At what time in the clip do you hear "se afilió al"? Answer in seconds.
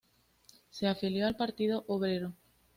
0.71-1.35